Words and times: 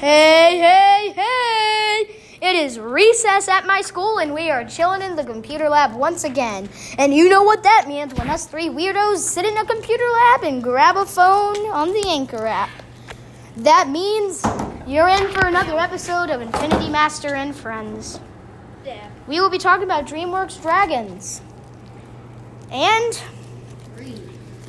Hey, 0.00 0.58
hey, 0.58 1.12
hey! 1.14 2.16
It 2.40 2.56
is 2.56 2.78
recess 2.78 3.48
at 3.48 3.66
my 3.66 3.82
school, 3.82 4.16
and 4.18 4.32
we 4.32 4.50
are 4.50 4.64
chilling 4.64 5.02
in 5.02 5.14
the 5.14 5.24
computer 5.24 5.68
lab 5.68 5.94
once 5.94 6.24
again. 6.24 6.70
And 6.96 7.12
you 7.12 7.28
know 7.28 7.42
what 7.42 7.62
that 7.64 7.84
means 7.86 8.14
when 8.14 8.30
us 8.30 8.46
three 8.46 8.70
weirdos 8.70 9.18
sit 9.18 9.44
in 9.44 9.54
a 9.58 9.64
computer 9.66 10.08
lab 10.10 10.44
and 10.44 10.62
grab 10.62 10.96
a 10.96 11.04
phone 11.04 11.58
on 11.70 11.92
the 11.92 12.02
Anchor 12.08 12.46
app. 12.46 12.70
That 13.58 13.90
means 13.90 14.42
you're 14.86 15.06
in 15.06 15.28
for 15.32 15.44
another 15.44 15.78
episode 15.78 16.30
of 16.30 16.40
Infinity 16.40 16.88
Master 16.88 17.34
and 17.34 17.54
Friends. 17.54 18.20
Yeah. 18.86 19.06
We 19.26 19.38
will 19.38 19.50
be 19.50 19.58
talking 19.58 19.84
about 19.84 20.06
DreamWorks 20.06 20.62
Dragons. 20.62 21.42
And 22.70 23.22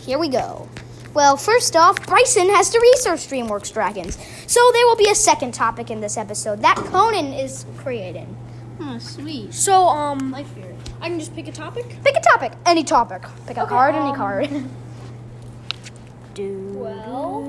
here 0.02 0.20
we 0.20 0.28
go. 0.28 0.68
Well, 1.14 1.36
first 1.36 1.76
off, 1.76 2.06
Bryson 2.06 2.50
has 2.50 2.70
to 2.70 2.80
research 2.80 3.28
DreamWorks 3.28 3.74
Dragons. 3.74 4.18
So 4.48 4.60
there 4.74 4.86
will 4.86 4.96
be 4.96 5.10
a 5.10 5.16
second 5.16 5.54
topic 5.54 5.92
in 5.92 6.00
this 6.00 6.18
episode 6.18 6.62
that 6.62 6.78
Conan 6.78 7.34
is 7.34 7.66
creating. 7.78 8.36
Oh, 8.80 8.98
sweet. 8.98 9.54
So, 9.54 9.88
um, 9.88 10.32
Life 10.32 10.48
fear. 10.54 10.74
I 11.02 11.10
can 11.10 11.20
just 11.20 11.36
pick 11.36 11.48
a 11.48 11.52
topic. 11.52 11.86
Pick 12.04 12.16
a 12.16 12.22
topic, 12.22 12.54
any 12.66 12.84
topic. 12.84 13.24
Pick 13.46 13.58
a 13.58 13.64
Okay, 13.64 13.70
card, 13.70 13.96
any 13.96 14.10
um, 14.10 14.16
card. 14.16 14.50
do, 16.34 16.72
Well- 16.76 17.42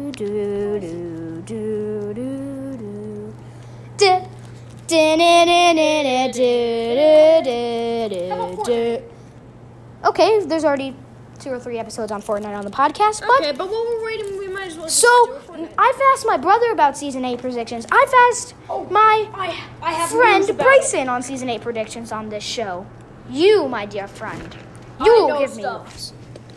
Okay, 10.04 10.44
there's 10.44 10.64
already 10.64 10.96
two 11.42 11.50
or 11.50 11.58
three 11.58 11.78
episodes 11.78 12.12
on 12.12 12.22
Fortnite 12.22 12.56
on 12.56 12.64
the 12.64 12.70
podcast, 12.70 13.20
but 13.20 13.40
Okay, 13.40 13.52
but 13.52 13.68
while 13.68 13.84
we're 13.84 14.04
waiting, 14.04 14.38
we 14.38 14.46
might 14.48 14.68
as 14.68 14.76
well. 14.76 14.86
just 14.86 15.00
So 15.00 15.26
do 15.26 15.34
it 15.34 15.42
for 15.42 15.56
now. 15.58 15.68
I've 15.76 16.00
asked 16.12 16.24
my 16.24 16.36
brother 16.36 16.70
about 16.70 16.96
season 16.96 17.24
eight 17.24 17.40
predictions. 17.40 17.84
I've 17.90 18.14
asked 18.30 18.54
oh, 18.70 18.84
my 18.90 19.28
I, 19.34 19.48
I 19.82 19.92
have 19.92 20.10
friend 20.10 20.56
Bryson 20.56 21.08
on 21.08 21.22
season 21.22 21.50
eight 21.50 21.60
predictions 21.60 22.12
on 22.12 22.28
this 22.28 22.44
show. 22.44 22.86
You, 23.28 23.68
my 23.68 23.86
dear 23.86 24.06
friend, 24.06 24.56
you 25.04 25.12
will 25.12 25.38
give 25.38 25.50
stuff. 25.50 25.56
me 25.56 25.62
yours. 25.62 26.12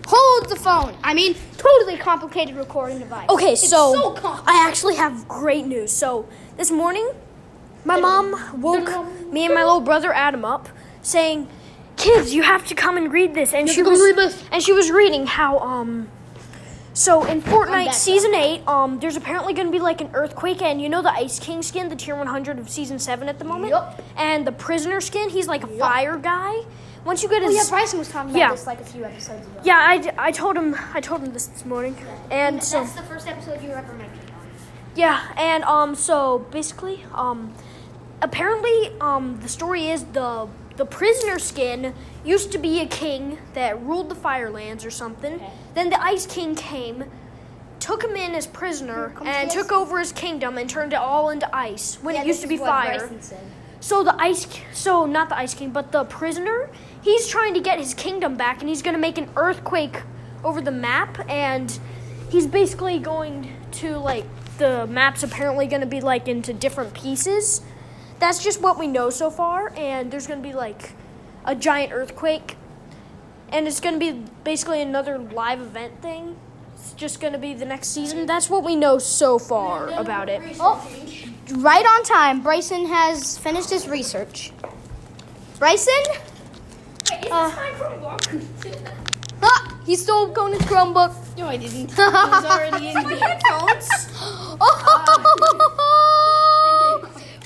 Hold 0.08 0.50
the 0.50 0.56
phone. 0.56 0.96
I 1.04 1.16
mean, 1.16 1.36
totally 1.58 1.98
complicated 1.98 2.56
recording 2.56 3.00
device. 3.00 3.28
Okay, 3.30 3.56
so, 3.56 3.94
so 3.94 4.18
I 4.46 4.68
actually 4.68 4.96
have 4.96 5.28
great 5.28 5.66
news. 5.66 5.92
So 5.92 6.28
this 6.58 6.70
morning, 6.70 7.10
my 7.86 8.00
mom 8.00 8.62
woke 8.62 8.88
me 9.32 9.46
and 9.46 9.54
my 9.54 9.64
little 9.64 9.82
brother 9.82 10.14
Adam 10.14 10.46
up, 10.46 10.70
saying, 11.02 11.48
"Kids, 11.98 12.34
you 12.34 12.44
have 12.44 12.66
to 12.68 12.76
come 12.76 12.98
and 12.98 13.12
read 13.12 13.34
this." 13.34 13.54
And 13.54 13.70
she 13.70 13.82
was 13.84 14.00
this. 14.16 14.44
and 14.52 14.62
she 14.62 14.74
was 14.74 14.92
reading 14.92 15.26
how 15.28 15.60
um. 15.60 16.08
So 16.94 17.26
in 17.26 17.42
Fortnite 17.42 17.92
season 17.94 18.34
eight, 18.34 18.66
um, 18.68 19.00
there's 19.00 19.18
apparently 19.18 19.54
going 19.54 19.68
to 19.68 19.72
be 19.72 19.80
like 19.82 20.00
an 20.00 20.10
earthquake, 20.14 20.62
and 20.62 20.82
you 20.82 20.88
know 20.88 21.02
the 21.02 21.12
Ice 21.12 21.40
King 21.40 21.62
skin, 21.62 21.90
the 21.90 21.96
tier 21.98 22.16
100 22.16 22.58
of 22.58 22.70
season 22.70 23.00
seven 23.00 23.28
at 23.28 23.38
the 23.38 23.44
moment, 23.44 23.72
Yup. 23.72 24.02
and 24.16 24.48
the 24.48 24.54
prisoner 24.54 25.02
skin, 25.02 25.30
he's 25.30 25.46
like 25.48 25.64
a 25.64 25.68
fire 25.68 26.16
guy. 26.18 26.62
Once 27.04 27.22
you 27.22 27.28
get 27.28 27.44
Oh 27.44 27.48
his, 27.48 27.56
yeah, 27.58 27.64
Bryson 27.70 28.00
was 28.00 28.08
talking 28.10 28.30
about 28.32 28.40
Yeah. 28.40 28.52
this 28.52 28.66
like 28.66 28.80
a 28.80 28.86
few 28.86 29.04
episodes 29.04 29.46
ago. 29.46 29.60
yeah, 29.64 29.76
I, 29.78 30.28
I 30.28 30.32
told 30.32 30.56
him 30.56 30.74
I 30.94 31.02
told 31.02 31.22
him 31.22 31.34
this 31.34 31.48
this 31.48 31.66
morning, 31.66 31.98
and 32.32 32.64
so 32.64 32.80
That's 32.80 32.94
the 32.94 33.04
first 33.04 33.28
episode 33.28 33.62
you 33.62 33.72
ever 33.72 33.92
mentioned. 33.94 34.32
yeah, 34.96 35.34
and 35.36 35.66
um, 35.66 35.96
so 35.96 36.40
basically, 36.50 37.04
um, 37.14 37.54
apparently, 38.22 38.92
um, 39.02 39.40
the 39.42 39.50
story 39.50 39.88
is 39.90 40.06
the 40.06 40.48
the 40.78 40.86
prisoner 40.86 41.40
skin 41.40 41.94
used 42.24 42.52
to 42.52 42.58
be 42.58 42.82
a 42.82 42.86
king 42.86 43.38
that 43.54 43.82
ruled 43.82 44.10
the 44.10 44.16
Firelands 44.16 44.86
or 44.86 44.92
something. 44.92 45.42
Then 45.74 45.90
the 45.90 46.02
Ice 46.02 46.26
King 46.26 46.56
came, 46.56 47.06
took 47.80 48.04
him 48.04 48.16
in 48.16 48.34
as 48.36 48.48
prisoner, 48.48 49.14
and 49.24 49.50
took 49.50 49.72
over 49.72 50.00
his 50.00 50.12
kingdom 50.12 50.58
and 50.58 50.70
turned 50.70 50.94
it 50.94 50.98
all 50.98 51.30
into 51.30 51.54
ice 51.56 51.98
when 52.02 52.16
it 52.16 52.26
used 52.26 52.42
to 52.42 52.48
be 52.48 52.58
fire. 52.58 53.10
So 53.80 54.04
the 54.04 54.20
ice, 54.20 54.48
so 54.74 55.06
not 55.06 55.30
the 55.30 55.38
ice 55.38 55.54
king, 55.54 55.70
but 55.70 55.92
the 55.92 56.06
prisoner, 56.06 56.70
he's 57.04 57.28
trying 57.28 57.54
to 57.54 57.60
get 57.60 57.78
his 57.78 57.94
kingdom 57.94 58.36
back, 58.36 58.62
and 58.62 58.70
he's 58.70 58.82
gonna 58.82 58.98
make 58.98 59.18
an 59.20 59.30
earthquake 59.36 60.02
over 60.44 60.60
the 60.60 60.72
map, 60.72 61.30
and 61.30 61.78
he's 62.30 62.48
basically 62.48 62.98
going 62.98 63.54
to 63.74 63.98
like 63.98 64.26
the 64.58 64.88
map's 64.88 65.22
apparently 65.22 65.68
gonna 65.68 65.86
be 65.86 66.02
like 66.02 66.28
into 66.28 66.52
different 66.54 66.94
pieces. 66.94 67.62
That's 68.20 68.44
just 68.44 68.62
what 68.62 68.80
we 68.80 68.88
know 68.88 69.10
so 69.10 69.30
far, 69.30 69.74
and 69.76 70.12
there's 70.12 70.28
gonna 70.28 70.42
be 70.42 70.54
like 70.54 70.94
a 71.44 71.54
giant 71.56 71.92
earthquake, 71.92 72.56
and 73.50 73.68
it's 73.68 73.80
gonna 73.80 73.98
be 73.98 74.24
basically 74.44 74.82
another 74.82 75.18
live 75.18 75.62
event 75.62 76.02
thing. 76.02 76.38
It's 76.76 76.94
just 76.94 77.20
gonna 77.20 77.38
be 77.38 77.54
the 77.54 77.66
next 77.66 77.90
season. 77.90 78.26
That's 78.26 78.50
what 78.50 78.64
we 78.64 78.76
know 78.76 78.98
so 79.00 79.38
far 79.38 79.90
about 79.90 80.30
it. 80.30 80.42
Oh, 80.60 80.86
right 81.52 81.86
on 81.86 82.04
time. 82.04 82.42
Bryson 82.42 82.86
has 82.88 83.38
finished 83.38 83.70
his 83.70 83.88
research. 83.88 84.52
Bryson? 85.60 85.94
Uh, 87.32 87.52
Ah, 89.44 89.78
he 89.86 89.96
stole 89.96 90.30
Conan's 90.30 90.64
Chromebook. 90.64 91.14
No, 91.38 91.48
I 91.48 91.58
didn't. 91.58 91.92
It 91.98 91.98
was 91.98 92.46
already 92.46 92.88
in 92.88 92.94
the 92.96 93.16
headphones. 93.16 93.88
Oh, 94.58 94.95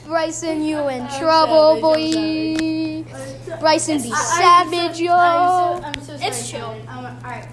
Bryson, 0.09 0.64
you 0.64 0.88
in 0.90 1.08
trouble, 1.20 1.80
boy. 1.80 3.03
Bryson 3.59 4.02
be 4.02 4.09
savage, 4.12 5.00
yo. 5.00 5.14
I'm 5.14 5.94
so 6.02 6.18
sorry. 6.18 6.20
It's 6.24 6.50
chill. 6.50 6.75
Um, 6.88 7.06
all 7.06 7.14
right. 7.24 7.47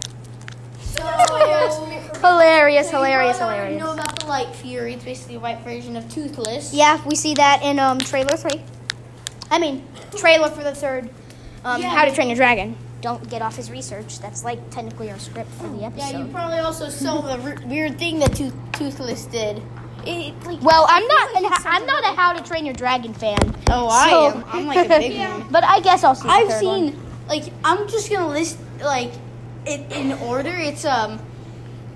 Hilarious, 0.97 1.75
So 1.77 2.23
hilarious, 2.23 2.87
you 2.87 2.91
probably 2.93 3.13
already 3.13 3.39
hilarious. 3.39 3.83
know 3.83 3.93
about 3.93 4.19
the 4.21 4.27
Light 4.27 4.55
Fury. 4.57 4.95
It's 4.95 5.05
basically 5.05 5.35
a 5.35 5.39
white 5.39 5.61
version 5.61 5.97
of 5.97 6.09
Toothless. 6.09 6.73
Yeah, 6.73 6.99
we 7.07 7.15
see 7.15 7.35
that 7.35 7.61
in 7.63 7.79
um 7.79 7.99
trailer 7.99 8.39
three. 8.39 8.63
I 9.51 9.59
mean, 9.59 9.87
trailer 10.17 10.49
for 10.49 10.63
the 10.65 10.75
third. 10.75 11.11
Um, 11.63 11.83
Yeah. 11.83 11.91
How 11.91 12.07
to 12.07 12.15
Train 12.15 12.29
Your 12.29 12.37
Dragon. 12.37 12.75
Don't 13.03 13.29
get 13.29 13.43
off 13.43 13.57
his 13.57 13.71
research. 13.71 14.19
That's 14.21 14.45
like 14.45 14.71
technically 14.71 15.11
our 15.11 15.19
script 15.19 15.51
for 15.53 15.69
the 15.69 15.85
episode. 15.85 16.11
Yeah, 16.13 16.19
you 16.25 16.33
probably 16.33 16.59
also 16.61 16.89
saw 16.89 17.21
the 17.21 17.39
r- 17.43 17.59
weird 17.67 17.99
thing 17.99 18.19
that 18.21 18.35
Tooth- 18.35 18.55
Toothless 18.73 19.27
did. 19.27 19.63
It, 20.09 20.35
like, 20.45 20.63
well, 20.63 20.87
I'm 20.89 21.05
not. 21.09 21.31
I'm 21.67 21.85
not 21.85 21.96
How 22.27 22.33
to 22.33 22.43
Train 22.43 22.65
Your 22.65 22.75
Dragon 22.75 23.15
fan. 23.15 23.39
oh, 23.71 23.87
I 23.87 24.11
so- 24.11 24.33
am. 24.33 24.45
I'm 24.49 24.67
like 24.67 24.85
a 24.85 24.99
big 24.99 25.17
one. 25.29 25.47
But 25.49 25.63
I 25.63 25.79
guess 25.79 26.03
I'll 26.03 26.17
see. 26.17 26.29
I've 26.29 26.51
seen 26.51 26.87
one. 26.97 27.07
like 27.29 27.45
I'm 27.65 27.87
just 27.87 28.11
gonna 28.11 28.27
list 28.27 28.59
like 28.81 29.13
it 29.65 29.93
in 29.93 30.13
order. 30.15 30.51
It's 30.51 30.85
um, 30.85 31.21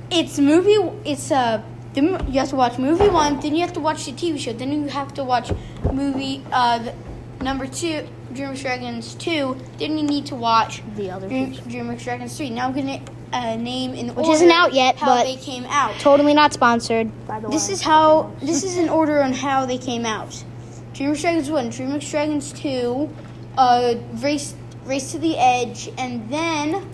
it's 0.08 0.38
movie. 0.38 0.76
It's 1.04 1.32
uh, 1.32 1.60
you 1.96 2.16
have 2.38 2.48
to 2.50 2.54
watch 2.54 2.78
movie 2.78 3.08
one, 3.08 3.40
then 3.40 3.56
you 3.56 3.62
have 3.62 3.72
to 3.72 3.80
watch 3.80 4.06
the 4.06 4.12
TV 4.12 4.38
show, 4.38 4.52
then 4.52 4.70
you 4.70 4.86
have 4.86 5.12
to 5.14 5.24
watch 5.24 5.50
movie 5.92 6.44
uh 6.52 6.92
number 7.40 7.66
two, 7.66 8.06
DreamWorks 8.32 8.62
Dragons 8.62 9.14
two. 9.14 9.56
Then 9.78 9.98
you 9.98 10.04
need 10.04 10.26
to 10.26 10.36
watch 10.36 10.80
the 10.94 11.10
other 11.10 11.26
Dream. 11.26 11.54
DreamWorks 11.54 12.04
Dragons 12.04 12.36
three. 12.36 12.50
Now 12.50 12.68
I'm 12.68 12.72
gonna 12.76 13.00
uh, 13.32 13.56
name 13.56 13.94
in 13.94 14.14
Which 14.14 14.28
isn't 14.28 14.50
out 14.50 14.72
yet, 14.74 14.96
how 14.96 15.06
but- 15.06 15.24
they 15.24 15.36
came 15.36 15.64
out. 15.66 15.94
Totally 16.00 16.34
not 16.34 16.52
sponsored, 16.52 17.10
by 17.26 17.40
the 17.40 17.48
way. 17.48 17.54
This 17.54 17.68
is 17.68 17.80
how 17.82 18.32
this 18.42 18.64
is 18.64 18.76
an 18.76 18.88
order 18.88 19.22
on 19.22 19.32
how 19.32 19.66
they 19.66 19.78
came 19.78 20.04
out. 20.06 20.44
DreamWorks 20.94 21.20
Dragons 21.22 21.50
one, 21.50 21.70
DreamWorks 21.70 22.10
Dragons 22.10 22.52
two, 22.52 23.08
uh, 23.56 23.94
race 24.16 24.54
race 24.84 25.12
to 25.12 25.18
the 25.18 25.38
edge, 25.38 25.88
and 25.98 26.28
then 26.30 26.90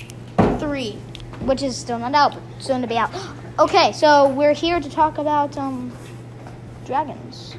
three. 0.58 0.98
which 1.42 1.62
is 1.62 1.76
still 1.76 1.98
not 1.98 2.14
out, 2.14 2.32
but 2.34 2.42
soon 2.62 2.80
to 2.82 2.86
be 2.86 2.96
out. 2.96 3.10
Okay, 3.58 3.92
so 3.92 4.28
we're 4.28 4.52
here 4.52 4.80
to 4.80 4.90
talk 4.90 5.16
about 5.16 5.56
um 5.56 5.90
dragons, 6.84 7.56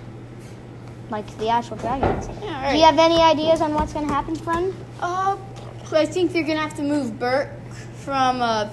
like 1.10 1.26
the 1.40 1.50
actual 1.50 1.78
dragons. 1.78 2.30
Yeah, 2.44 2.72
Do 2.72 2.78
you 2.78 2.86
have 2.86 3.00
any 3.00 3.18
ideas 3.20 3.62
on 3.62 3.74
what's 3.74 3.94
gonna 3.94 4.08
happen, 4.08 4.36
friend? 4.36 4.76
Uh, 5.02 5.38
I 5.92 6.06
think 6.06 6.34
they're 6.34 6.44
gonna 6.44 6.60
have 6.62 6.76
to 6.76 6.84
move 6.84 7.18
Berk 7.18 7.50
from 8.08 8.42
uh, 8.42 8.70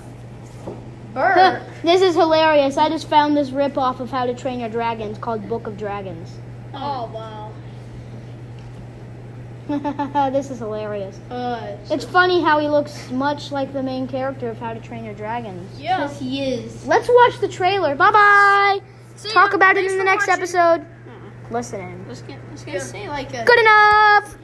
Berk. 1.12 1.60
this 1.82 2.02
is 2.02 2.14
hilarious. 2.14 2.76
I 2.76 2.88
just 2.88 3.08
found 3.08 3.36
this 3.36 3.50
rip 3.50 3.76
off 3.76 3.98
of 3.98 4.08
How 4.08 4.26
to 4.26 4.32
Train 4.34 4.60
Your 4.60 4.68
Dragons 4.68 5.18
called 5.18 5.48
Book 5.48 5.66
of 5.66 5.76
Dragons. 5.76 6.30
oh 6.72 7.10
wow. 7.12 7.50
this 10.30 10.50
is 10.52 10.58
hilarious. 10.60 11.18
uh, 11.30 11.76
It's 11.90 12.04
funny 12.04 12.42
how 12.42 12.60
he 12.60 12.68
looks 12.68 13.10
much 13.10 13.50
like 13.50 13.72
the 13.72 13.82
main 13.82 14.06
character 14.06 14.50
of 14.50 14.58
How 14.58 14.72
to 14.72 14.78
Train 14.80 15.04
Your 15.04 15.14
Dragons. 15.14 15.80
Yeah. 15.80 15.98
yes, 16.02 16.20
he 16.20 16.44
is. 16.44 16.86
Let's 16.86 17.08
watch 17.08 17.40
the 17.40 17.48
trailer. 17.48 17.96
Bye 17.96 18.12
bye. 18.12 18.80
Talk 19.32 19.52
about 19.54 19.76
it 19.76 19.90
in 19.90 19.98
the 19.98 20.04
next 20.04 20.28
watching. 20.28 20.42
episode. 20.42 20.86
Listen 21.50 21.80
in. 21.80 22.04
I 22.04 22.08
was 22.08 22.22
gonna, 22.22 22.40
I 22.48 22.52
was 22.52 22.62
gonna 22.62 22.80
say 22.80 23.08
like 23.08 23.34
a. 23.34 23.44
Good 23.44 23.58
enough. 23.58 24.36